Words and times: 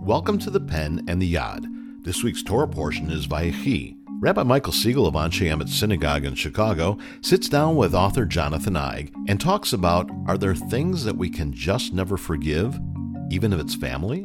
Welcome 0.00 0.38
to 0.40 0.50
the 0.50 0.60
Pen 0.60 1.04
and 1.08 1.20
the 1.20 1.26
Yod. 1.26 1.66
This 2.04 2.22
week's 2.22 2.42
Torah 2.42 2.68
portion 2.68 3.10
is 3.10 3.26
Vayechi. 3.26 3.96
Rabbi 4.20 4.42
Michael 4.42 4.72
Siegel 4.72 5.06
of 5.06 5.14
Anshe 5.14 5.48
Emet 5.48 5.68
Synagogue 5.68 6.24
in 6.24 6.34
Chicago 6.34 6.98
sits 7.22 7.48
down 7.48 7.76
with 7.76 7.94
author 7.94 8.24
Jonathan 8.24 8.74
Eig 8.74 9.12
and 9.28 9.40
talks 9.40 9.72
about 9.72 10.10
are 10.26 10.36
there 10.36 10.54
things 10.54 11.04
that 11.04 11.16
we 11.16 11.30
can 11.30 11.52
just 11.52 11.92
never 11.92 12.16
forgive, 12.16 12.78
even 13.30 13.52
if 13.52 13.60
it's 13.60 13.74
family? 13.74 14.24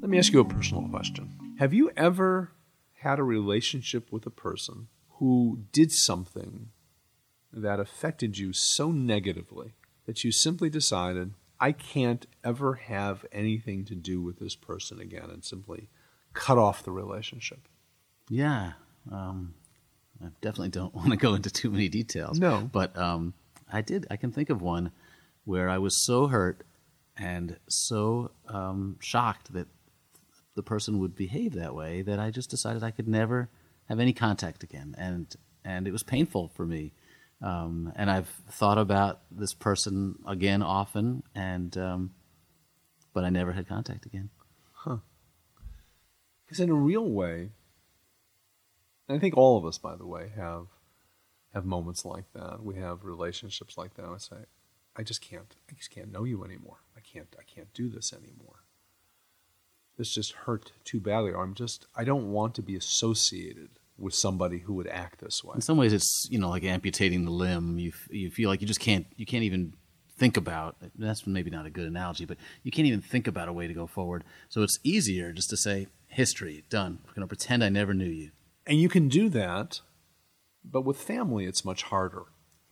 Let 0.00 0.10
me 0.10 0.18
ask 0.18 0.32
you 0.32 0.40
a 0.40 0.44
personal 0.44 0.88
question. 0.88 1.56
Have 1.58 1.74
you 1.74 1.90
ever 1.96 2.52
had 3.00 3.18
a 3.18 3.24
relationship 3.24 4.12
with 4.12 4.26
a 4.26 4.30
person 4.30 4.88
who 5.18 5.60
did 5.72 5.92
something 5.92 6.70
that 7.52 7.80
affected 7.80 8.38
you 8.38 8.52
so 8.52 8.92
negatively 8.92 9.74
that 10.06 10.24
you 10.24 10.30
simply 10.30 10.70
decided, 10.70 11.32
I 11.60 11.72
can't 11.72 12.26
ever 12.44 12.74
have 12.74 13.24
anything 13.32 13.84
to 13.86 13.94
do 13.94 14.20
with 14.22 14.38
this 14.38 14.54
person 14.54 15.00
again 15.00 15.30
and 15.30 15.44
simply 15.44 15.88
cut 16.32 16.58
off 16.58 16.82
the 16.82 16.90
relationship? 16.90 17.68
Yeah. 18.28 18.72
Um, 19.10 19.54
I 20.22 20.28
definitely 20.40 20.70
don't 20.70 20.94
want 20.94 21.10
to 21.10 21.16
go 21.16 21.34
into 21.34 21.50
too 21.50 21.70
many 21.70 21.88
details. 21.88 22.38
No. 22.38 22.68
But 22.70 22.96
um, 22.96 23.34
I 23.72 23.80
did. 23.80 24.06
I 24.10 24.16
can 24.16 24.32
think 24.32 24.50
of 24.50 24.62
one 24.62 24.92
where 25.44 25.68
I 25.68 25.78
was 25.78 26.04
so 26.04 26.26
hurt 26.26 26.62
and 27.16 27.58
so 27.68 28.30
um, 28.48 28.96
shocked 29.00 29.52
that 29.54 29.68
the 30.54 30.62
person 30.62 30.98
would 30.98 31.14
behave 31.14 31.54
that 31.54 31.74
way 31.74 32.02
that 32.02 32.18
I 32.18 32.30
just 32.30 32.50
decided 32.50 32.82
I 32.82 32.90
could 32.90 33.08
never 33.08 33.48
have 33.88 34.00
any 34.00 34.12
contact 34.12 34.62
again. 34.62 34.94
And, 34.98 35.34
and 35.64 35.86
it 35.86 35.92
was 35.92 36.02
painful 36.02 36.48
for 36.54 36.66
me. 36.66 36.92
Um, 37.42 37.92
and 37.96 38.10
I've 38.10 38.28
thought 38.50 38.78
about 38.78 39.20
this 39.30 39.52
person 39.52 40.16
again 40.26 40.62
often, 40.62 41.22
and 41.34 41.76
um, 41.76 42.14
but 43.12 43.24
I 43.24 43.30
never 43.30 43.52
had 43.52 43.68
contact 43.68 44.06
again. 44.06 44.30
Huh. 44.72 44.98
Because 46.44 46.60
in 46.60 46.70
a 46.70 46.74
real 46.74 47.08
way, 47.08 47.50
I 49.08 49.18
think 49.18 49.36
all 49.36 49.58
of 49.58 49.64
us, 49.64 49.78
by 49.78 49.96
the 49.96 50.06
way, 50.06 50.32
have 50.34 50.66
have 51.52 51.64
moments 51.64 52.04
like 52.04 52.32
that. 52.34 52.62
We 52.62 52.76
have 52.76 53.04
relationships 53.04 53.76
like 53.76 53.94
that. 53.94 54.04
I 54.04 54.18
say, 54.18 54.36
I 54.96 55.02
just 55.02 55.20
can't. 55.20 55.56
I 55.70 55.74
just 55.74 55.90
can't 55.90 56.12
know 56.12 56.24
you 56.24 56.42
anymore. 56.42 56.78
I 56.96 57.00
can't. 57.00 57.34
I 57.38 57.42
can't 57.42 57.72
do 57.74 57.88
this 57.88 58.12
anymore. 58.12 58.64
This 59.98 60.14
just 60.14 60.32
hurt 60.32 60.72
too 60.84 61.00
badly, 61.00 61.32
or 61.32 61.42
I'm 61.42 61.54
just. 61.54 61.86
I 61.94 62.04
don't 62.04 62.30
want 62.32 62.54
to 62.54 62.62
be 62.62 62.76
associated 62.76 63.70
with 63.98 64.14
somebody 64.14 64.58
who 64.58 64.74
would 64.74 64.88
act 64.88 65.20
this 65.20 65.42
way. 65.42 65.54
In 65.54 65.60
some 65.60 65.78
ways, 65.78 65.92
it's 65.92 66.28
you 66.30 66.38
know 66.38 66.50
like 66.50 66.64
amputating 66.64 67.24
the 67.24 67.30
limb. 67.30 67.78
You 67.78 67.92
you 68.10 68.30
feel 68.30 68.50
like 68.50 68.60
you 68.60 68.66
just 68.66 68.80
can't 68.80 69.06
you 69.16 69.26
can't 69.26 69.44
even 69.44 69.74
think 70.16 70.36
about. 70.36 70.76
That's 70.96 71.26
maybe 71.26 71.50
not 71.50 71.66
a 71.66 71.70
good 71.70 71.86
analogy, 71.86 72.24
but 72.24 72.38
you 72.62 72.70
can't 72.70 72.86
even 72.86 73.02
think 73.02 73.26
about 73.26 73.48
a 73.48 73.52
way 73.52 73.66
to 73.66 73.74
go 73.74 73.86
forward. 73.86 74.24
So 74.48 74.62
it's 74.62 74.78
easier 74.82 75.32
just 75.32 75.50
to 75.50 75.56
say 75.56 75.88
history 76.08 76.64
done. 76.70 77.00
We're 77.04 77.14
going 77.14 77.20
to 77.20 77.26
pretend 77.26 77.62
I 77.62 77.68
never 77.68 77.94
knew 77.94 78.08
you. 78.08 78.30
And 78.66 78.80
you 78.80 78.88
can 78.88 79.08
do 79.08 79.28
that, 79.28 79.80
but 80.64 80.84
with 80.84 80.96
family, 80.96 81.44
it's 81.44 81.64
much 81.64 81.84
harder. 81.84 82.24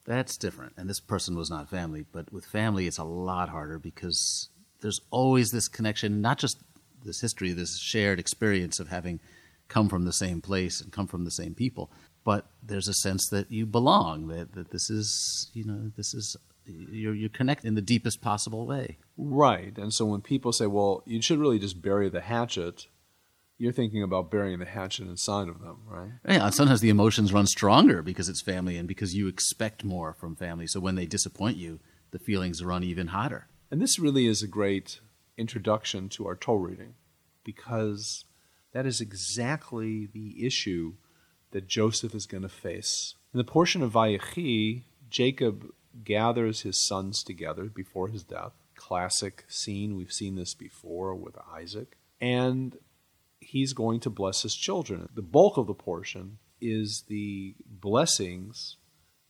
That's 0.07 0.37
different. 0.37 0.73
And 0.77 0.89
this 0.89 1.01
person 1.01 1.37
was 1.37 1.51
not 1.51 1.71
family, 1.71 2.05
but 2.11 2.33
with 2.33 2.45
family, 2.45 2.87
it's 2.87 2.99
a 2.99 3.05
lot 3.05 3.49
harder 3.49 3.79
because 3.79 4.49
there's 4.81 5.01
always 5.11 5.51
this 5.51 5.69
connection, 5.69 6.21
not 6.21 6.39
just 6.39 6.59
this 7.05 7.21
history, 7.21 7.53
this 7.53 7.79
shared 7.79 8.19
experience 8.19 8.81
of 8.81 8.89
having 8.89 9.21
come 9.75 9.89
from 9.89 10.05
the 10.05 10.13
same 10.13 10.41
place 10.41 10.81
and 10.81 10.93
come 10.93 11.09
from 11.09 11.25
the 11.25 11.31
same 11.33 11.53
people. 11.53 11.91
But 12.23 12.47
there's 12.63 12.87
a 12.87 12.95
sense 12.95 13.29
that 13.31 13.51
you 13.51 13.67
belong, 13.67 14.29
that, 14.29 14.53
that 14.55 14.71
this 14.71 14.89
is, 14.89 15.51
you 15.53 15.65
know, 15.65 15.91
this 15.97 16.15
is, 16.15 16.37
you're, 16.65 17.15
you're 17.15 17.29
connected 17.29 17.67
in 17.67 17.75
the 17.75 17.83
deepest 17.83 18.23
possible 18.23 18.67
way. 18.67 18.99
Right. 19.19 19.77
And 19.77 19.93
so 19.93 20.05
when 20.07 20.21
people 20.21 20.53
say, 20.53 20.67
well, 20.67 21.03
you 21.07 21.21
should 21.21 21.41
really 21.41 21.59
just 21.59 21.83
bury 21.83 22.09
the 22.09 22.21
hatchet, 22.21 22.87
you're 23.59 23.73
thinking 23.73 24.05
about 24.05 24.31
burying 24.31 24.61
the 24.61 24.65
hatchet 24.65 25.09
inside 25.09 25.49
of 25.49 25.61
them, 25.61 25.79
right? 25.89 26.13
Yeah, 26.25 26.47
and 26.47 26.55
sometimes 26.55 26.81
the 26.81 26.89
emotions 26.89 27.33
run 27.33 27.47
stronger 27.47 28.01
because 28.01 28.29
it's 28.29 28.43
family 28.43 28.77
and 28.77 28.87
because 28.87 29.15
you 29.17 29.27
expect 29.27 29.83
more 29.83 30.15
from 30.15 30.37
family. 30.37 30.69
So 30.69 30.79
when 30.79 30.95
they 30.95 31.07
disappoint 31.07 31.57
you, 31.57 31.81
the 32.13 32.21
feelings 32.21 32.63
run 32.63 32.85
even 32.85 33.09
hotter. 33.09 33.49
And 33.73 33.83
this 33.83 33.99
really 33.99 34.27
is 34.27 34.41
a 34.41 34.47
great 34.49 35.01
introduction 35.37 36.09
to 36.11 36.29
our 36.29 36.37
Torah 36.37 36.71
reading 36.71 36.95
because 37.43 38.25
that 38.75 38.85
is 38.85 39.01
exactly 39.01 40.07
the 40.13 40.45
issue 40.45 40.95
that 41.53 41.69
Joseph 41.69 42.15
is 42.15 42.27
going 42.27 42.43
to 42.43 42.49
face. 42.49 43.15
In 43.33 43.39
the 43.39 43.45
portion 43.45 43.83
of 43.83 43.93
Vayechi, 43.93 44.83
Jacob 45.09 45.69
gathers 46.05 46.63
his 46.63 46.77
sons 46.77 47.23
together 47.23 47.65
before 47.65 48.09
his 48.09 48.25
death. 48.25 48.53
Classic 48.75 49.45
scene. 49.49 49.97
We've 49.97 50.13
seen 50.13 50.35
this 50.35 50.55
before 50.55 51.15
with 51.15 51.37
Isaac. 51.53 51.97
And 52.21 52.77
he's 53.39 53.73
going 53.73 54.01
to 54.01 54.11
bless 54.11 54.43
his 54.43 54.57
children. 54.57 55.09
The 55.15 55.23
bulk 55.23 55.57
of 55.57 55.69
the 55.69 55.75
portion 55.75 56.39
is 56.61 57.05
the 57.09 57.55
blessings 57.69 58.77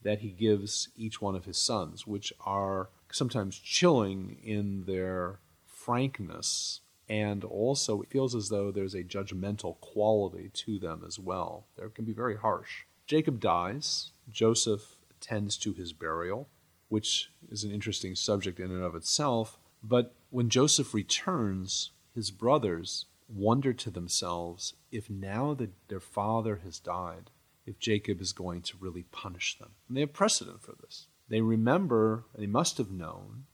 that 0.02 0.20
he 0.20 0.30
gives 0.30 0.88
each 0.96 1.20
one 1.20 1.34
of 1.34 1.44
his 1.44 1.58
sons, 1.58 2.06
which 2.06 2.32
are 2.44 2.88
sometimes 3.12 3.58
chilling 3.58 4.38
in 4.42 4.84
their 4.86 5.40
frankness 5.66 6.80
and 7.08 7.44
also 7.44 8.00
it 8.02 8.10
feels 8.10 8.34
as 8.34 8.48
though 8.48 8.70
there's 8.70 8.94
a 8.94 9.04
judgmental 9.04 9.78
quality 9.80 10.50
to 10.54 10.78
them 10.78 11.02
as 11.06 11.18
well. 11.18 11.66
They 11.76 11.84
can 11.94 12.04
be 12.04 12.12
very 12.12 12.36
harsh. 12.36 12.84
Jacob 13.06 13.40
dies. 13.40 14.12
Joseph 14.30 14.96
attends 15.10 15.56
to 15.58 15.72
his 15.72 15.92
burial, 15.92 16.48
which 16.88 17.30
is 17.50 17.64
an 17.64 17.70
interesting 17.70 18.14
subject 18.14 18.58
in 18.58 18.70
and 18.70 18.82
of 18.82 18.94
itself. 18.94 19.58
But 19.82 20.14
when 20.30 20.48
Joseph 20.48 20.94
returns, 20.94 21.90
his 22.14 22.30
brothers 22.30 23.06
wonder 23.28 23.72
to 23.72 23.90
themselves 23.90 24.74
if 24.90 25.10
now 25.10 25.54
that 25.54 25.70
their 25.88 26.00
father 26.00 26.60
has 26.64 26.78
died, 26.78 27.30
if 27.66 27.78
Jacob 27.78 28.20
is 28.20 28.32
going 28.32 28.62
to 28.62 28.76
really 28.78 29.04
punish 29.10 29.58
them. 29.58 29.70
And 29.88 29.96
they 29.96 30.00
have 30.02 30.12
precedent 30.12 30.62
for 30.62 30.74
this. 30.80 31.06
They 31.28 31.40
remember, 31.40 32.24
they 32.34 32.46
must 32.46 32.78
have 32.78 32.90
known, 32.90 33.44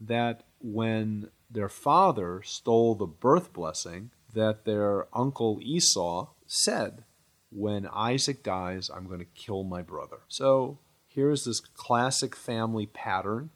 that 0.00 0.44
when 0.60 1.30
their 1.50 1.68
father 1.68 2.42
stole 2.44 2.94
the 2.94 3.06
birth 3.06 3.52
blessing 3.52 4.10
that 4.34 4.64
their 4.64 5.06
uncle 5.12 5.58
Esau 5.62 6.28
said, 6.46 7.04
When 7.50 7.86
Isaac 7.92 8.42
dies, 8.42 8.90
I'm 8.94 9.06
going 9.06 9.20
to 9.20 9.24
kill 9.24 9.64
my 9.64 9.82
brother. 9.82 10.18
So 10.28 10.78
here's 11.06 11.44
this 11.44 11.60
classic 11.60 12.36
family 12.36 12.86
pattern 12.86 13.50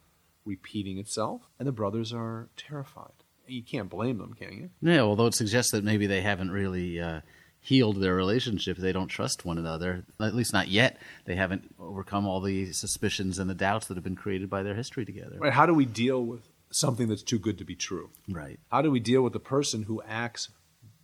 repeating 0.45 0.97
itself, 0.97 1.43
and 1.59 1.67
the 1.67 1.71
brothers 1.71 2.11
are 2.11 2.49
terrified. 2.57 3.11
You 3.47 3.63
can't 3.63 3.89
blame 3.89 4.17
them, 4.17 4.33
can 4.33 4.53
you? 4.53 4.69
Yeah, 4.81 5.01
although 5.01 5.27
it 5.27 5.35
suggests 5.35 5.71
that 5.71 5.83
maybe 5.83 6.07
they 6.07 6.21
haven't 6.21 6.51
really. 6.51 6.99
Uh 6.99 7.21
healed 7.61 8.01
their 8.01 8.15
relationship. 8.15 8.75
They 8.77 8.91
don't 8.91 9.07
trust 9.07 9.45
one 9.45 9.57
another, 9.57 10.03
at 10.19 10.33
least 10.33 10.51
not 10.51 10.67
yet. 10.67 10.97
They 11.25 11.35
haven't 11.35 11.73
overcome 11.79 12.25
all 12.25 12.41
the 12.41 12.73
suspicions 12.73 13.37
and 13.37 13.49
the 13.49 13.55
doubts 13.55 13.87
that 13.87 13.95
have 13.95 14.03
been 14.03 14.15
created 14.15 14.49
by 14.49 14.63
their 14.63 14.73
history 14.73 15.05
together. 15.05 15.37
Right. 15.39 15.53
How 15.53 15.67
do 15.67 15.73
we 15.73 15.85
deal 15.85 16.25
with 16.25 16.41
something 16.71 17.07
that's 17.07 17.23
too 17.23 17.39
good 17.39 17.57
to 17.57 17.65
be 17.65 17.75
true? 17.75 18.11
Right. 18.29 18.59
How 18.71 18.81
do 18.81 18.91
we 18.91 18.99
deal 18.99 19.21
with 19.21 19.33
the 19.33 19.39
person 19.39 19.83
who 19.83 20.01
acts 20.07 20.49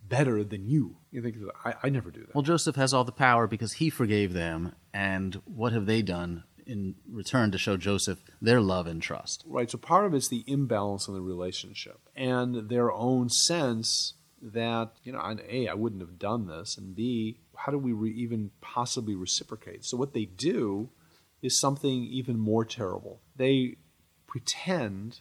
better 0.02 0.42
than 0.42 0.66
you? 0.66 0.96
You 1.10 1.22
think, 1.22 1.36
I, 1.64 1.74
I 1.84 1.88
never 1.88 2.10
do 2.10 2.20
that. 2.20 2.34
Well, 2.34 2.42
Joseph 2.42 2.76
has 2.76 2.94
all 2.94 3.04
the 3.04 3.12
power 3.12 3.46
because 3.46 3.74
he 3.74 3.90
forgave 3.90 4.32
them. 4.32 4.74
And 4.92 5.40
what 5.44 5.72
have 5.72 5.86
they 5.86 6.02
done 6.02 6.44
in 6.66 6.96
return 7.10 7.50
to 7.52 7.58
show 7.58 7.76
Joseph 7.76 8.22
their 8.40 8.60
love 8.60 8.86
and 8.86 9.00
trust? 9.00 9.44
Right. 9.46 9.70
So 9.70 9.78
part 9.78 10.06
of 10.06 10.14
it's 10.14 10.28
the 10.28 10.44
imbalance 10.46 11.08
in 11.08 11.14
the 11.14 11.20
relationship 11.20 12.00
and 12.16 12.68
their 12.68 12.92
own 12.92 13.28
sense 13.28 14.14
that 14.40 14.92
you 15.02 15.12
know 15.12 15.36
a 15.48 15.68
i 15.68 15.74
wouldn't 15.74 16.00
have 16.00 16.18
done 16.18 16.46
this 16.46 16.78
and 16.78 16.94
b 16.94 17.38
how 17.56 17.72
do 17.72 17.78
we 17.78 17.92
re- 17.92 18.12
even 18.12 18.50
possibly 18.60 19.14
reciprocate 19.14 19.84
so 19.84 19.96
what 19.96 20.14
they 20.14 20.24
do 20.24 20.88
is 21.42 21.58
something 21.58 22.04
even 22.04 22.38
more 22.38 22.64
terrible 22.64 23.20
they 23.36 23.76
pretend 24.26 25.20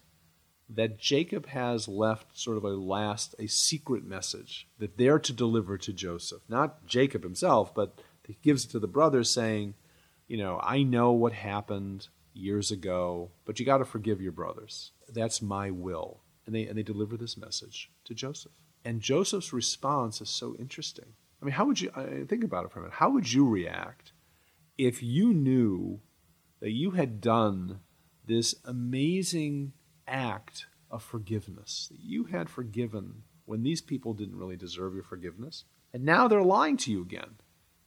that 0.70 1.00
jacob 1.00 1.48
has 1.48 1.88
left 1.88 2.38
sort 2.38 2.58
of 2.58 2.64
a 2.64 2.70
last 2.70 3.36
a 3.40 3.48
secret 3.48 4.04
message 4.04 4.68
that 4.80 4.98
they're 4.98 5.20
to 5.20 5.34
deliver 5.34 5.78
to 5.78 5.94
joseph 5.94 6.42
not 6.50 6.86
jacob 6.86 7.24
himself 7.24 7.74
but 7.74 8.00
he 8.26 8.38
gives 8.42 8.66
it 8.66 8.70
to 8.70 8.80
the 8.80 8.88
brothers 8.88 9.30
saying 9.30 9.74
you 10.28 10.38
know 10.38 10.60
i 10.64 10.84
know 10.84 11.12
what 11.12 11.34
happened 11.34 12.08
years 12.34 12.70
ago 12.72 13.32
but 13.46 13.60
you 13.60 13.66
got 13.66 13.78
to 13.78 13.86
forgive 13.86 14.22
your 14.22 14.32
brothers 14.32 14.92
that's 15.10 15.42
my 15.42 15.72
will 15.72 16.22
and 16.46 16.54
they 16.54 16.68
and 16.68 16.78
they 16.78 16.84
deliver 16.84 17.18
this 17.18 17.38
message 17.38 17.90
to 18.04 18.14
joseph 18.14 18.52
and 18.88 19.02
Joseph's 19.02 19.52
response 19.52 20.22
is 20.22 20.30
so 20.30 20.56
interesting. 20.58 21.14
I 21.42 21.46
mean, 21.46 21.54
how 21.54 21.66
would 21.66 21.82
you 21.82 21.92
think 22.30 22.46
about 22.46 22.64
it 22.64 22.72
for 22.72 22.80
a 22.80 22.84
minute? 22.84 22.96
How 22.96 23.10
would 23.10 23.34
you 23.34 23.46
react 23.46 24.14
if 24.78 25.04
you 25.04 25.34
knew 25.34 26.00
that 26.62 26.72
you 26.72 26.92
had 26.92 27.20
done 27.20 27.82
this 28.26 28.56
amazing 28.64 29.74
act 30.08 30.66
of 30.90 31.04
forgiveness, 31.04 31.88
that 31.92 32.00
you 32.00 32.26
had 32.26 32.50
forgiven 32.50 33.24
when 33.46 33.64
these 33.64 33.82
people 33.82 34.14
didn't 34.14 34.38
really 34.38 34.56
deserve 34.56 34.94
your 34.94 35.04
forgiveness, 35.04 35.64
and 35.94 36.04
now 36.04 36.28
they're 36.28 36.44
lying 36.44 36.78
to 36.78 36.92
you 36.92 37.02
again? 37.02 37.36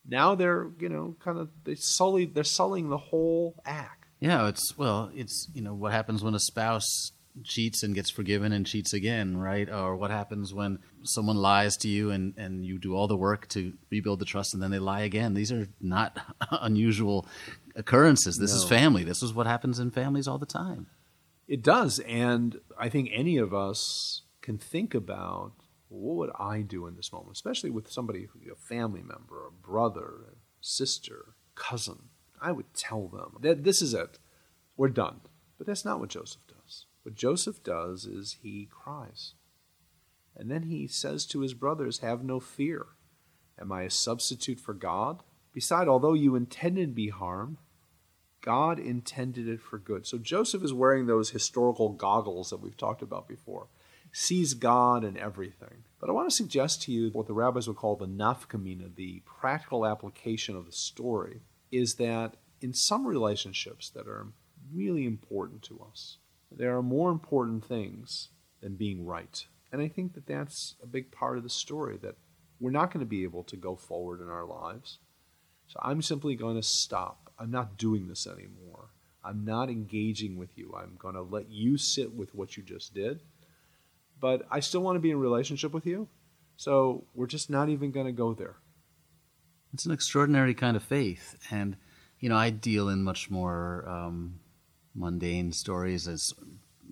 Now 0.06 0.34
they're, 0.34 0.68
you 0.78 0.88
know, 0.88 1.16
kind 1.20 1.38
of 1.38 1.50
they 1.64 1.74
sully 1.74 2.24
they're 2.24 2.44
sullying 2.44 2.88
the 2.88 2.98
whole 2.98 3.60
act. 3.64 4.06
Yeah, 4.18 4.48
it's 4.48 4.76
well, 4.76 5.10
it's 5.14 5.48
you 5.54 5.62
know 5.62 5.74
what 5.74 5.92
happens 5.92 6.22
when 6.22 6.34
a 6.34 6.40
spouse 6.40 7.12
cheats 7.44 7.82
and 7.82 7.94
gets 7.94 8.10
forgiven 8.10 8.52
and 8.52 8.66
cheats 8.66 8.92
again, 8.92 9.36
right? 9.36 9.68
Or 9.68 9.96
what 9.96 10.10
happens 10.10 10.52
when 10.52 10.78
someone 11.04 11.36
lies 11.36 11.76
to 11.78 11.88
you 11.88 12.10
and, 12.10 12.34
and 12.36 12.64
you 12.64 12.78
do 12.78 12.94
all 12.94 13.06
the 13.06 13.16
work 13.16 13.48
to 13.50 13.72
rebuild 13.90 14.18
the 14.18 14.24
trust 14.24 14.54
and 14.54 14.62
then 14.62 14.70
they 14.70 14.78
lie 14.78 15.02
again? 15.02 15.34
These 15.34 15.52
are 15.52 15.68
not 15.80 16.18
unusual 16.50 17.26
occurrences. 17.76 18.36
This 18.36 18.52
no. 18.52 18.58
is 18.58 18.64
family. 18.68 19.04
This 19.04 19.22
is 19.22 19.32
what 19.32 19.46
happens 19.46 19.78
in 19.78 19.90
families 19.90 20.26
all 20.26 20.38
the 20.38 20.46
time. 20.46 20.88
It 21.50 21.62
does. 21.62 21.98
And 21.98 22.60
I 22.78 22.88
think 22.88 23.10
any 23.12 23.36
of 23.36 23.52
us 23.52 24.22
can 24.40 24.56
think 24.56 24.94
about 24.94 25.52
what 25.88 26.14
would 26.14 26.30
I 26.38 26.62
do 26.62 26.86
in 26.86 26.94
this 26.94 27.12
moment, 27.12 27.32
especially 27.32 27.70
with 27.70 27.90
somebody, 27.90 28.28
a 28.50 28.54
family 28.54 29.02
member, 29.02 29.48
a 29.48 29.50
brother, 29.50 30.12
a 30.30 30.36
sister, 30.60 31.34
cousin. 31.56 32.10
I 32.40 32.52
would 32.52 32.72
tell 32.72 33.08
them 33.08 33.38
that 33.40 33.64
this 33.64 33.82
is 33.82 33.94
it. 33.94 34.20
We're 34.76 34.90
done. 34.90 35.22
But 35.58 35.66
that's 35.66 35.84
not 35.84 35.98
what 35.98 36.10
Joseph 36.10 36.42
does. 36.46 36.86
What 37.02 37.16
Joseph 37.16 37.64
does 37.64 38.06
is 38.06 38.38
he 38.42 38.68
cries. 38.70 39.34
And 40.36 40.52
then 40.52 40.62
he 40.62 40.86
says 40.86 41.26
to 41.26 41.40
his 41.40 41.52
brothers, 41.52 41.98
Have 41.98 42.22
no 42.22 42.38
fear. 42.38 42.86
Am 43.60 43.72
I 43.72 43.82
a 43.82 43.90
substitute 43.90 44.60
for 44.60 44.72
God? 44.72 45.24
Beside, 45.52 45.88
although 45.88 46.14
you 46.14 46.36
intended 46.36 46.94
me 46.94 47.08
harm, 47.08 47.58
God 48.42 48.78
intended 48.78 49.48
it 49.48 49.60
for 49.60 49.78
good. 49.78 50.06
So 50.06 50.18
Joseph 50.18 50.64
is 50.64 50.72
wearing 50.72 51.06
those 51.06 51.30
historical 51.30 51.90
goggles 51.90 52.50
that 52.50 52.60
we've 52.60 52.76
talked 52.76 53.02
about 53.02 53.28
before, 53.28 53.68
sees 54.12 54.54
God 54.54 55.04
in 55.04 55.16
everything. 55.16 55.84
But 56.00 56.08
I 56.08 56.12
want 56.12 56.28
to 56.28 56.34
suggest 56.34 56.82
to 56.82 56.92
you 56.92 57.10
what 57.10 57.26
the 57.26 57.34
rabbis 57.34 57.68
would 57.68 57.76
call 57.76 57.96
the 57.96 58.06
nafkamina, 58.06 58.94
the 58.96 59.22
practical 59.24 59.86
application 59.86 60.56
of 60.56 60.66
the 60.66 60.72
story, 60.72 61.42
is 61.70 61.94
that 61.96 62.36
in 62.60 62.72
some 62.72 63.06
relationships 63.06 63.90
that 63.90 64.06
are 64.06 64.28
really 64.72 65.06
important 65.06 65.62
to 65.62 65.84
us, 65.88 66.18
there 66.50 66.76
are 66.76 66.82
more 66.82 67.10
important 67.10 67.64
things 67.64 68.28
than 68.60 68.74
being 68.74 69.04
right. 69.04 69.46
And 69.72 69.80
I 69.80 69.88
think 69.88 70.14
that 70.14 70.26
that's 70.26 70.74
a 70.82 70.86
big 70.86 71.12
part 71.12 71.36
of 71.36 71.44
the 71.44 71.50
story 71.50 71.96
that 72.02 72.16
we're 72.58 72.70
not 72.70 72.92
going 72.92 73.04
to 73.04 73.08
be 73.08 73.22
able 73.22 73.44
to 73.44 73.56
go 73.56 73.76
forward 73.76 74.20
in 74.20 74.28
our 74.28 74.44
lives. 74.44 74.98
So 75.68 75.78
I'm 75.82 76.02
simply 76.02 76.34
going 76.34 76.56
to 76.56 76.62
stop. 76.62 77.29
I'm 77.40 77.50
not 77.50 77.78
doing 77.78 78.06
this 78.06 78.26
anymore. 78.26 78.90
I'm 79.24 79.44
not 79.44 79.70
engaging 79.70 80.36
with 80.36 80.56
you. 80.56 80.74
I'm 80.76 80.96
going 80.98 81.14
to 81.14 81.22
let 81.22 81.50
you 81.50 81.78
sit 81.78 82.14
with 82.14 82.34
what 82.34 82.56
you 82.56 82.62
just 82.62 82.94
did. 82.94 83.20
But 84.20 84.46
I 84.50 84.60
still 84.60 84.82
want 84.82 84.96
to 84.96 85.00
be 85.00 85.10
in 85.10 85.18
relationship 85.18 85.72
with 85.72 85.86
you. 85.86 86.08
So 86.56 87.04
we're 87.14 87.26
just 87.26 87.48
not 87.48 87.70
even 87.70 87.90
going 87.90 88.06
to 88.06 88.12
go 88.12 88.34
there. 88.34 88.56
It's 89.72 89.86
an 89.86 89.92
extraordinary 89.92 90.52
kind 90.52 90.76
of 90.76 90.82
faith. 90.82 91.38
And, 91.50 91.76
you 92.18 92.28
know, 92.28 92.36
I 92.36 92.50
deal 92.50 92.88
in 92.90 93.02
much 93.02 93.30
more 93.30 93.88
um, 93.88 94.40
mundane 94.94 95.52
stories 95.52 96.06
as 96.06 96.34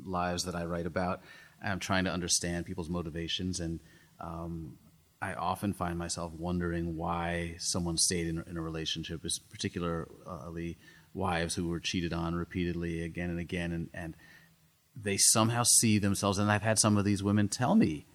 lives 0.04 0.44
that 0.44 0.54
I 0.54 0.64
write 0.64 0.86
about. 0.86 1.20
I'm 1.62 1.80
trying 1.80 2.04
to 2.04 2.12
understand 2.12 2.66
people's 2.66 2.88
motivations, 2.88 3.58
and 3.58 3.80
um, 4.20 4.78
I 5.20 5.34
often 5.34 5.72
find 5.72 5.98
myself 5.98 6.32
wondering 6.32 6.96
why 6.96 7.56
someone 7.58 7.96
stayed 7.96 8.28
in, 8.28 8.42
in 8.48 8.56
a 8.56 8.62
relationship, 8.62 9.24
particularly 9.50 10.78
wives 11.12 11.54
who 11.56 11.68
were 11.68 11.80
cheated 11.80 12.12
on 12.12 12.34
repeatedly 12.34 13.02
again 13.02 13.30
and 13.30 13.38
again, 13.38 13.72
and, 13.72 13.90
and 13.92 14.14
they 14.94 15.16
somehow 15.16 15.64
see 15.64 15.98
themselves. 15.98 16.38
And 16.38 16.50
I've 16.50 16.62
had 16.62 16.78
some 16.78 16.96
of 16.96 17.04
these 17.04 17.22
women 17.22 17.48
tell 17.48 17.74
me 17.74 18.06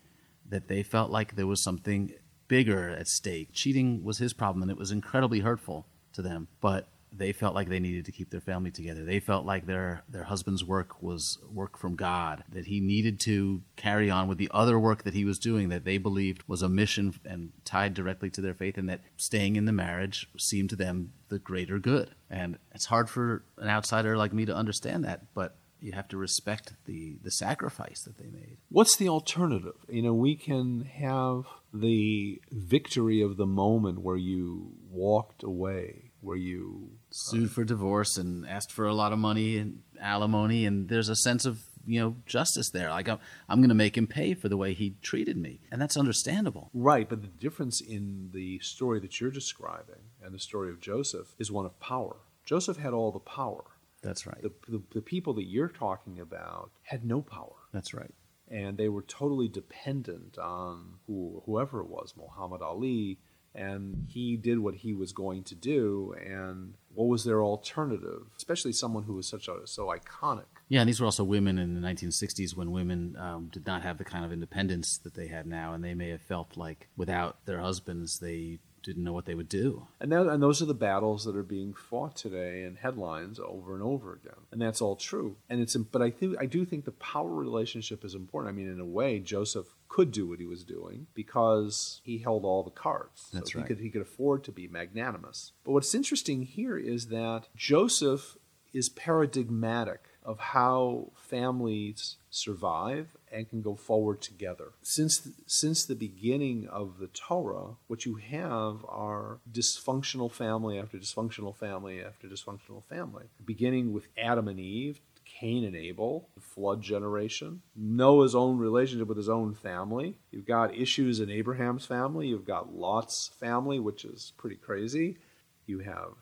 that 0.48 0.68
they 0.68 0.84
felt 0.84 1.12
like 1.12 1.36
there 1.36 1.48
was 1.48 1.64
something 1.64 2.14
bigger 2.48 2.90
at 2.90 3.08
stake. 3.08 3.50
Cheating 3.52 4.04
was 4.04 4.20
his 4.20 4.34
problem, 4.34 4.62
and 4.62 4.72
it 4.72 4.78
was 4.78 4.92
incredibly 4.92 5.42
hurtful 5.42 5.88
to 6.14 6.22
them. 6.22 6.48
But 6.62 6.88
they 7.16 7.32
felt 7.32 7.54
like 7.54 7.70
they 7.70 7.80
needed 7.80 8.06
to 8.06 8.12
keep 8.12 8.30
their 8.32 8.42
family 8.42 8.72
together. 8.72 9.06
They 9.06 9.20
felt 9.20 9.46
like 9.46 9.66
their 9.66 10.04
their 10.10 10.24
husband's 10.24 10.64
work 10.64 11.02
was 11.02 11.38
work 11.52 11.78
from 11.78 11.96
God, 11.96 12.44
that 12.50 12.66
he 12.66 12.80
needed 12.80 13.20
to 13.22 13.62
carry 13.76 14.10
on 14.10 14.28
with 14.28 14.38
the 14.38 14.50
other 14.52 14.80
work 14.80 15.04
that 15.04 15.14
he 15.14 15.26
was 15.26 15.38
doing 15.38 15.70
that 15.70 15.86
they 15.86 15.98
believed 15.98 16.44
was 16.48 16.62
a 16.62 16.70
mission 16.70 17.14
and 17.26 17.52
tied 17.66 17.94
directly 17.94 18.30
to 18.32 18.42
their 18.42 18.54
faith 18.54 18.78
and 18.78 18.90
that 18.90 19.02
staying 19.18 19.56
in 19.56 19.66
the 19.66 19.72
marriage 19.72 20.28
seemed 20.38 20.70
to 20.72 20.76
them 20.76 21.14
the 21.30 21.40
greater 21.40 21.80
good. 21.80 22.16
And 22.30 22.58
it's 22.74 22.86
hard 22.86 23.10
for 23.10 23.44
an 23.58 23.70
outsider 23.70 24.18
like 24.18 24.34
me 24.34 24.46
to 24.46 24.56
understand 24.56 25.06
that, 25.06 25.34
but 25.34 25.58
you 25.80 25.92
have 25.92 26.08
to 26.08 26.18
respect 26.18 26.74
the 26.86 27.18
the 27.22 27.32
sacrifice 27.32 28.02
that 28.04 28.18
they 28.18 28.30
made. 28.30 28.58
What's 28.70 28.96
the 28.96 29.10
alternative? 29.10 29.76
You 29.88 30.02
know, 30.02 30.14
we 30.14 30.36
can 30.36 30.86
have 30.86 31.46
the 31.74 32.42
victory 32.52 33.22
of 33.22 33.38
the 33.38 33.46
moment 33.46 34.00
where 34.02 34.18
you 34.18 34.72
walked 34.90 35.44
away 35.44 36.13
where 36.24 36.38
you 36.38 36.90
uh, 36.92 37.06
sued 37.12 37.52
for 37.52 37.64
divorce 37.64 38.18
and 38.18 38.48
asked 38.48 38.72
for 38.72 38.86
a 38.86 38.94
lot 38.94 39.14
of 39.14 39.20
money 39.20 39.58
and 39.58 39.82
alimony, 40.02 40.66
and 40.66 40.90
there's 40.90 41.10
a 41.10 41.16
sense 41.16 41.46
of 41.46 41.60
you 41.86 42.00
know 42.00 42.16
justice 42.26 42.70
there. 42.72 42.90
Like 42.90 43.10
I'm, 43.10 43.20
I'm 43.50 43.60
going 43.60 43.70
to 43.70 43.76
make 43.76 43.98
him 43.98 44.08
pay 44.08 44.34
for 44.34 44.50
the 44.50 44.58
way 44.58 44.74
he 44.74 44.96
treated 45.02 45.38
me, 45.38 45.62
and 45.72 45.82
that's 45.82 45.98
understandable. 45.98 46.70
Right, 46.74 47.08
but 47.08 47.22
the 47.22 47.28
difference 47.28 47.82
in 47.82 48.30
the 48.34 48.60
story 48.60 49.00
that 49.02 49.20
you're 49.20 49.32
describing 49.32 50.02
and 50.24 50.34
the 50.34 50.40
story 50.40 50.70
of 50.70 50.80
Joseph 50.80 51.36
is 51.38 51.52
one 51.52 51.66
of 51.66 51.80
power. 51.80 52.18
Joseph 52.46 52.78
had 52.78 52.94
all 52.94 53.12
the 53.12 53.20
power. 53.20 53.64
That's 54.02 54.28
right. 54.28 54.42
The, 54.42 54.52
the, 54.68 54.82
the 54.96 55.02
people 55.02 55.34
that 55.36 55.46
you're 55.46 55.70
talking 55.70 56.20
about 56.20 56.72
had 56.84 57.06
no 57.06 57.22
power. 57.22 57.56
That's 57.74 57.94
right. 57.94 58.14
And 58.50 58.78
they 58.78 58.90
were 58.90 59.02
totally 59.02 59.48
dependent 59.48 60.38
on 60.38 60.96
who, 61.08 61.42
whoever 61.46 61.80
it 61.80 61.88
was, 61.88 62.14
Muhammad 62.18 62.62
Ali, 62.62 63.20
and 63.56 64.08
he 64.10 64.36
did 64.36 64.60
what 64.60 64.76
he 64.76 64.94
was 64.94 65.12
going 65.12 65.44
to 65.44 65.56
do 65.56 66.16
and 66.26 66.74
what 66.94 67.08
was 67.08 67.24
their 67.24 67.44
alternative 67.44 68.24
especially 68.38 68.72
someone 68.72 69.04
who 69.04 69.14
was 69.14 69.28
such 69.28 69.48
a 69.48 69.66
so 69.66 69.88
iconic 69.88 70.46
yeah 70.70 70.82
and 70.82 70.90
these 70.90 71.00
were 71.00 71.06
also 71.06 71.24
women 71.24 71.58
in 71.58 71.80
the 71.80 71.88
1960s 71.88 72.56
when 72.56 72.72
women 72.72 73.16
um, 73.18 73.50
did 73.52 73.66
not 73.66 73.82
have 73.82 73.98
the 73.98 74.06
kind 74.06 74.26
of 74.26 74.32
independence 74.32 74.98
that 74.98 75.14
they 75.14 75.28
had 75.28 75.46
now 75.46 75.74
and 75.74 75.84
they 75.84 75.94
may 75.94 76.10
have 76.10 76.22
felt 76.22 76.58
like 76.58 76.88
without 76.98 77.46
their 77.46 77.60
husbands 77.60 78.20
they 78.20 78.60
didn't 78.84 79.04
know 79.04 79.14
what 79.14 79.26
they 79.26 79.34
would 79.34 79.50
do. 79.50 79.88
And, 80.00 80.12
that, 80.12 80.28
and 80.28 80.44
those 80.44 80.62
are 80.62 80.66
the 80.66 80.74
battles 80.74 81.24
that 81.24 81.36
are 81.36 81.44
being 81.44 81.74
fought 81.74 82.16
today 82.16 82.64
in 82.64 82.76
headlines 82.76 83.40
over 83.40 83.74
and 83.74 83.82
over 83.82 84.14
again. 84.14 84.42
And 84.52 84.62
that's 84.62 84.82
all 84.82 84.96
true. 84.96 85.38
And 85.50 85.62
it's 85.62 85.76
but 85.76 86.02
I 86.02 86.12
think 86.12 86.36
I 86.40 86.46
do 86.46 86.66
think 86.66 86.86
the 86.86 86.92
power 86.92 87.30
relationship 87.30 88.04
is 88.04 88.14
important. 88.14 88.54
I 88.54 88.56
mean, 88.56 88.72
in 88.72 88.80
a 88.80 88.86
way, 88.86 89.20
Joseph 89.20 89.68
could 89.94 90.12
do 90.12 90.28
what 90.28 90.40
he 90.40 90.46
was 90.46 90.64
doing 90.64 91.06
because 91.14 92.02
he 92.04 92.18
held 92.18 92.44
all 92.44 92.64
the 92.64 92.72
cards. 92.72 93.30
That's 93.32 93.54
so 93.54 93.60
right. 93.60 93.68
He 93.68 93.76
could, 93.76 93.84
he 93.84 93.90
could 93.92 94.02
afford 94.02 94.44
to 94.46 94.52
be 94.52 94.68
magnanimous. 94.68 95.52
But 95.64 95.74
what's 95.74 95.94
interesting 95.94 96.42
here 96.42 96.78
is 96.78 97.10
that 97.10 97.44
Joseph 97.56 98.38
is 98.74 98.90
paradigmatic 98.90 100.06
of 100.24 100.40
how 100.40 101.12
families 101.16 102.16
survive 102.32 103.16
and 103.32 103.48
can 103.48 103.62
go 103.62 103.76
forward 103.76 104.20
together. 104.22 104.72
Since 104.82 105.28
since 105.46 105.86
the 105.86 105.96
beginning 105.96 106.68
of 106.68 106.98
the 106.98 107.08
Torah, 107.08 107.76
what 107.88 108.06
you 108.06 108.16
have 108.16 108.84
are 108.88 109.42
dysfunctional 109.52 110.32
family 110.32 110.80
after 110.80 110.98
dysfunctional 110.98 111.56
family 111.56 112.02
after 112.02 112.28
dysfunctional 112.28 112.84
family, 112.84 113.26
beginning 113.46 113.94
with 113.94 114.08
Adam 114.18 114.48
and 114.48 114.60
Eve, 114.60 115.02
Cain 115.44 115.66
and 115.66 115.76
Abel, 115.76 116.30
flood 116.40 116.82
generation, 116.82 117.64
Noah's 117.76 118.34
own 118.34 118.58
relationship 118.58 119.10
with 119.10 119.18
his 119.18 119.28
own 119.28 119.54
family. 119.54 120.16
You've 120.32 120.46
got 120.46 120.74
issues 120.74 121.20
in 121.20 121.30
Abraham's 121.30 121.86
family. 121.86 122.30
You've 122.30 122.46
got 122.46 122.74
Lot's 122.74 123.30
family, 123.42 123.78
which 123.78 124.06
is 124.06 124.32
pretty 124.38 124.56
crazy. 124.56 125.18
You 125.66 125.80
have 125.80 126.14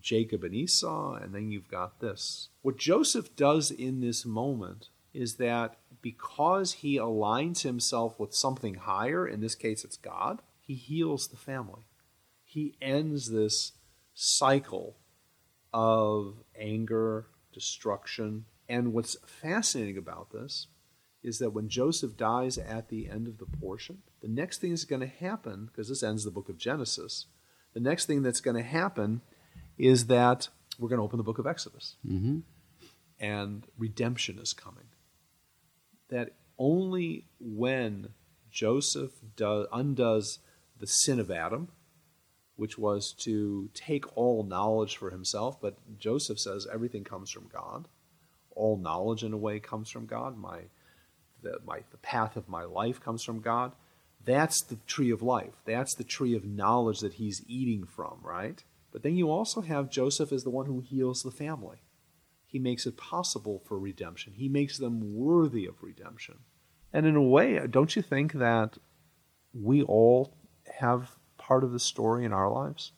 Jacob 0.00 0.44
and 0.44 0.54
Esau, 0.54 1.14
and 1.14 1.34
then 1.34 1.50
you've 1.50 1.68
got 1.68 1.98
this. 1.98 2.50
What 2.62 2.76
Joseph 2.76 3.34
does 3.34 3.72
in 3.72 4.00
this 4.00 4.24
moment 4.24 4.90
is 5.12 5.38
that 5.38 5.78
because 6.00 6.74
he 6.74 6.98
aligns 6.98 7.62
himself 7.62 8.20
with 8.20 8.32
something 8.32 8.74
higher, 8.74 9.26
in 9.26 9.40
this 9.40 9.56
case 9.56 9.82
it's 9.82 9.96
God, 9.96 10.40
he 10.60 10.74
heals 10.74 11.26
the 11.26 11.36
family. 11.36 11.82
He 12.44 12.76
ends 12.80 13.28
this 13.28 13.72
cycle 14.14 14.98
of 15.74 16.44
anger, 16.56 17.26
destruction. 17.56 18.44
And 18.68 18.92
what's 18.92 19.16
fascinating 19.24 19.96
about 19.96 20.30
this 20.30 20.66
is 21.22 21.38
that 21.38 21.50
when 21.50 21.70
Joseph 21.70 22.14
dies 22.16 22.58
at 22.58 22.90
the 22.90 23.08
end 23.08 23.26
of 23.26 23.38
the 23.38 23.46
portion, 23.46 24.02
the 24.20 24.28
next 24.28 24.60
thing 24.60 24.70
that's 24.70 24.84
going 24.84 25.00
to 25.00 25.06
happen, 25.06 25.66
because 25.66 25.88
this 25.88 26.02
ends 26.02 26.22
the 26.22 26.30
book 26.30 26.50
of 26.50 26.58
Genesis, 26.58 27.26
the 27.72 27.80
next 27.80 28.04
thing 28.04 28.22
that's 28.22 28.42
going 28.42 28.58
to 28.58 28.62
happen 28.62 29.22
is 29.78 30.06
that 30.08 30.48
we're 30.78 30.90
going 30.90 30.98
to 30.98 31.04
open 31.04 31.16
the 31.16 31.24
book 31.24 31.38
of 31.38 31.46
Exodus. 31.46 31.96
Mm-hmm. 32.06 32.40
And 33.18 33.66
redemption 33.78 34.38
is 34.38 34.52
coming. 34.52 34.84
That 36.10 36.34
only 36.58 37.24
when 37.40 38.10
Joseph 38.50 39.12
does, 39.34 39.66
undoes 39.72 40.40
the 40.78 40.86
sin 40.86 41.18
of 41.18 41.30
Adam, 41.30 41.68
which 42.56 42.78
was 42.78 43.12
to 43.18 43.70
take 43.74 44.16
all 44.16 44.42
knowledge 44.42 44.96
for 44.96 45.10
himself, 45.10 45.60
but 45.60 45.76
Joseph 45.98 46.40
says 46.40 46.66
everything 46.72 47.04
comes 47.04 47.30
from 47.30 47.48
God. 47.52 47.86
All 48.54 48.78
knowledge, 48.78 49.22
in 49.22 49.32
a 49.32 49.38
way, 49.38 49.60
comes 49.60 49.90
from 49.90 50.06
God. 50.06 50.38
My, 50.38 50.62
the, 51.42 51.58
my, 51.66 51.80
the 51.90 51.98
path 51.98 52.36
of 52.36 52.48
my 52.48 52.64
life 52.64 53.00
comes 53.00 53.22
from 53.22 53.40
God. 53.40 53.72
That's 54.24 54.62
the 54.64 54.78
tree 54.86 55.10
of 55.10 55.22
life. 55.22 55.54
That's 55.66 55.94
the 55.94 56.04
tree 56.04 56.34
of 56.34 56.44
knowledge 56.44 57.00
that 57.00 57.14
he's 57.14 57.44
eating 57.46 57.84
from, 57.84 58.18
right? 58.22 58.64
But 58.90 59.02
then 59.02 59.14
you 59.14 59.30
also 59.30 59.60
have 59.60 59.90
Joseph 59.90 60.32
as 60.32 60.42
the 60.42 60.50
one 60.50 60.66
who 60.66 60.80
heals 60.80 61.20
the 61.20 61.30
family. 61.30 61.82
He 62.46 62.58
makes 62.58 62.86
it 62.86 62.96
possible 62.96 63.62
for 63.66 63.78
redemption. 63.78 64.32
He 64.34 64.48
makes 64.48 64.78
them 64.78 65.14
worthy 65.14 65.66
of 65.66 65.82
redemption. 65.82 66.38
And 66.92 67.04
in 67.04 67.14
a 67.14 67.22
way, 67.22 67.60
don't 67.68 67.94
you 67.94 68.00
think 68.00 68.32
that 68.32 68.78
we 69.52 69.82
all 69.82 70.34
have 70.80 71.15
part 71.46 71.64
of 71.64 71.72
the 71.72 71.78
story 71.78 72.24
in 72.24 72.32
our 72.32 72.50
lives? 72.50 72.92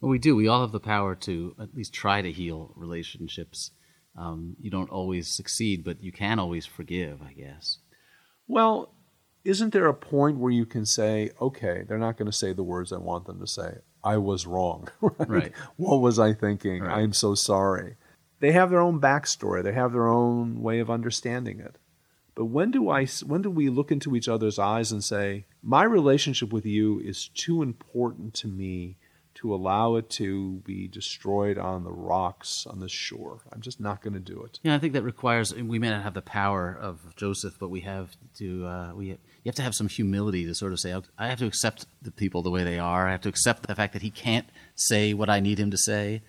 Well, 0.00 0.10
we 0.10 0.18
do. 0.18 0.34
We 0.34 0.48
all 0.48 0.62
have 0.62 0.72
the 0.72 0.80
power 0.80 1.14
to 1.14 1.54
at 1.60 1.74
least 1.74 1.92
try 1.92 2.22
to 2.22 2.32
heal 2.32 2.72
relationships. 2.74 3.70
Um, 4.16 4.56
you 4.60 4.70
don't 4.70 4.90
always 4.90 5.28
succeed, 5.28 5.84
but 5.84 6.02
you 6.02 6.10
can 6.10 6.38
always 6.38 6.66
forgive, 6.66 7.22
I 7.22 7.32
guess. 7.32 7.78
Well, 8.48 8.94
isn't 9.44 9.72
there 9.72 9.86
a 9.86 9.94
point 9.94 10.38
where 10.38 10.52
you 10.52 10.66
can 10.66 10.84
say, 10.84 11.30
okay, 11.40 11.84
they're 11.86 11.98
not 11.98 12.16
going 12.16 12.30
to 12.30 12.36
say 12.36 12.52
the 12.52 12.64
words 12.64 12.92
I 12.92 12.98
want 12.98 13.26
them 13.26 13.38
to 13.40 13.46
say. 13.46 13.78
I 14.02 14.16
was 14.16 14.46
wrong. 14.46 14.88
Right? 15.00 15.28
Right. 15.28 15.52
What 15.76 16.00
was 16.00 16.18
I 16.18 16.32
thinking? 16.32 16.82
Right. 16.82 16.98
I'm 16.98 17.12
so 17.12 17.34
sorry. 17.34 17.96
They 18.40 18.52
have 18.52 18.70
their 18.70 18.80
own 18.80 19.00
backstory. 19.00 19.62
They 19.62 19.72
have 19.72 19.92
their 19.92 20.08
own 20.08 20.62
way 20.62 20.80
of 20.80 20.90
understanding 20.90 21.60
it. 21.60 21.76
But 22.34 22.46
when 22.46 22.70
do 22.70 22.88
I? 22.88 23.06
When 23.06 23.42
do 23.42 23.50
we 23.50 23.68
look 23.68 23.92
into 23.92 24.16
each 24.16 24.28
other's 24.28 24.58
eyes 24.58 24.90
and 24.90 25.04
say, 25.04 25.44
my 25.62 25.84
relationship 25.84 26.52
with 26.52 26.66
you 26.66 27.00
is 27.00 27.28
too 27.28 27.62
important 27.62 28.34
to 28.34 28.48
me 28.48 28.96
to 29.34 29.54
allow 29.54 29.96
it 29.96 30.08
to 30.10 30.62
be 30.64 30.86
destroyed 30.86 31.58
on 31.58 31.84
the 31.84 31.90
rocks 31.90 32.66
on 32.66 32.80
the 32.80 32.88
shore. 32.88 33.40
I'm 33.52 33.60
just 33.60 33.80
not 33.80 34.02
going 34.02 34.12
to 34.14 34.20
do 34.20 34.42
it. 34.44 34.60
Yeah, 34.62 34.74
I 34.74 34.78
think 34.78 34.92
that 34.92 35.02
requires. 35.02 35.54
We 35.54 35.78
may 35.78 35.90
not 35.90 36.02
have 36.02 36.14
the 36.14 36.22
power 36.22 36.76
of 36.80 37.16
Joseph, 37.16 37.56
but 37.58 37.68
we 37.68 37.80
have 37.80 38.10
to. 38.38 38.66
Uh, 38.66 38.92
we 38.94 39.06
you 39.06 39.18
have 39.46 39.54
to 39.56 39.62
have 39.62 39.74
some 39.74 39.88
humility 39.88 40.44
to 40.46 40.54
sort 40.54 40.72
of 40.72 40.80
say, 40.80 40.94
I 41.18 41.28
have 41.28 41.38
to 41.38 41.46
accept 41.46 41.86
the 42.00 42.12
people 42.12 42.42
the 42.42 42.50
way 42.50 42.62
they 42.62 42.78
are. 42.78 43.08
I 43.08 43.12
have 43.12 43.22
to 43.22 43.28
accept 43.28 43.66
the 43.66 43.74
fact 43.74 43.92
that 43.94 44.02
he 44.02 44.10
can't 44.10 44.46
say 44.76 45.14
what 45.14 45.28
I 45.28 45.40
need 45.40 45.58
him 45.58 45.70
to 45.70 45.78
say, 45.78 46.22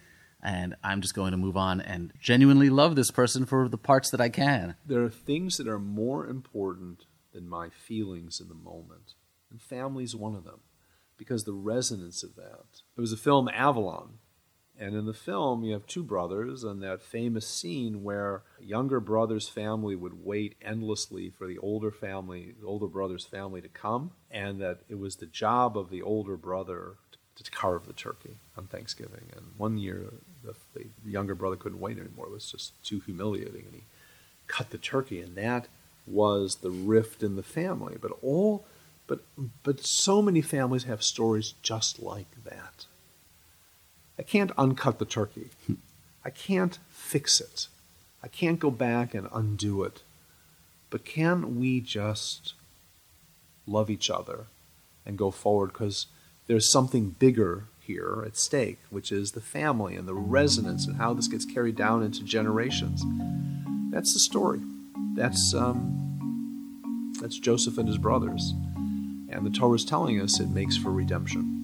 and 0.43 0.75
I'm 0.83 1.01
just 1.01 1.15
going 1.15 1.31
to 1.31 1.37
move 1.37 1.55
on 1.55 1.79
and 1.79 2.11
genuinely 2.19 2.69
love 2.69 2.95
this 2.95 3.11
person 3.11 3.45
for 3.45 3.69
the 3.69 3.77
parts 3.77 4.09
that 4.11 4.21
I 4.21 4.29
can. 4.29 4.75
There 4.85 5.03
are 5.03 5.09
things 5.09 5.57
that 5.57 5.67
are 5.67 5.79
more 5.79 6.27
important 6.27 7.05
than 7.31 7.47
my 7.47 7.69
feelings 7.69 8.39
in 8.39 8.49
the 8.49 8.53
moment, 8.53 9.15
and 9.49 9.61
family's 9.61 10.15
one 10.15 10.35
of 10.35 10.43
them 10.43 10.59
because 11.17 11.45
the 11.45 11.53
resonance 11.53 12.21
of 12.23 12.35
that. 12.35 12.81
There 12.95 13.01
was 13.01 13.13
a 13.13 13.17
film 13.17 13.47
Avalon, 13.47 14.19
and 14.77 14.95
in 14.95 15.05
the 15.05 15.13
film 15.13 15.63
you 15.63 15.73
have 15.73 15.85
two 15.85 16.03
brothers 16.03 16.63
and 16.63 16.81
that 16.83 17.01
famous 17.01 17.47
scene 17.47 18.03
where 18.03 18.43
younger 18.59 18.99
brother's 18.99 19.47
family 19.47 19.95
would 19.95 20.25
wait 20.25 20.55
endlessly 20.61 21.29
for 21.29 21.47
the 21.47 21.59
older 21.59 21.91
family, 21.91 22.53
the 22.59 22.67
older 22.67 22.87
brother's 22.87 23.25
family 23.25 23.61
to 23.61 23.69
come, 23.69 24.11
and 24.29 24.59
that 24.59 24.79
it 24.89 24.95
was 24.95 25.15
the 25.15 25.25
job 25.25 25.77
of 25.77 25.89
the 25.89 26.01
older 26.01 26.35
brother 26.35 26.97
to 27.35 27.51
carve 27.51 27.87
the 27.87 27.93
turkey 27.93 28.37
on 28.57 28.67
Thanksgiving. 28.67 29.25
And 29.35 29.47
one 29.57 29.77
year 29.77 30.13
the, 30.43 30.55
the 30.73 30.85
younger 31.05 31.35
brother 31.35 31.55
couldn't 31.55 31.79
wait 31.79 31.97
anymore; 31.97 32.27
it 32.27 32.31
was 32.31 32.51
just 32.51 32.83
too 32.83 32.99
humiliating, 32.99 33.65
and 33.65 33.75
he 33.75 33.83
cut 34.47 34.69
the 34.69 34.77
turkey, 34.77 35.21
and 35.21 35.35
that 35.35 35.67
was 36.05 36.55
the 36.57 36.69
rift 36.69 37.23
in 37.23 37.35
the 37.35 37.43
family. 37.43 37.97
But 37.99 38.11
all 38.21 38.65
but, 39.07 39.21
but 39.63 39.85
so 39.85 40.21
many 40.21 40.41
families 40.41 40.83
have 40.83 41.03
stories 41.03 41.53
just 41.61 42.01
like 42.01 42.43
that. 42.45 42.85
I 44.17 44.23
can't 44.23 44.51
uncut 44.57 44.99
the 44.99 45.05
turkey. 45.05 45.49
I 46.25 46.29
can't 46.29 46.79
fix 46.89 47.41
it. 47.41 47.67
I 48.23 48.27
can't 48.27 48.59
go 48.59 48.71
back 48.71 49.13
and 49.13 49.27
undo 49.33 49.83
it. 49.83 50.03
But 50.89 51.03
can 51.03 51.59
we 51.59 51.81
just 51.81 52.53
love 53.65 53.89
each 53.89 54.09
other 54.09 54.45
and 55.05 55.17
go 55.17 55.31
forward? 55.31 55.73
Because 55.73 56.07
there's 56.47 56.71
something 56.71 57.11
bigger 57.11 57.65
here 57.79 58.23
at 58.25 58.37
stake, 58.37 58.79
which 58.89 59.11
is 59.11 59.31
the 59.31 59.41
family 59.41 59.95
and 59.95 60.07
the 60.07 60.13
resonance 60.13 60.87
and 60.87 60.97
how 60.97 61.13
this 61.13 61.27
gets 61.27 61.45
carried 61.45 61.75
down 61.75 62.03
into 62.03 62.23
generations. 62.23 63.03
That's 63.91 64.13
the 64.13 64.19
story. 64.19 64.61
That's 65.15 65.53
um, 65.53 65.99
that's 67.21 67.37
Joseph 67.37 67.77
and 67.77 67.87
his 67.87 67.97
brothers. 67.97 68.53
And 69.29 69.45
the 69.45 69.49
Torah 69.49 69.75
is 69.75 69.85
telling 69.85 70.19
us 70.21 70.39
it 70.39 70.49
makes 70.49 70.77
for 70.77 70.91
redemption. 70.91 71.62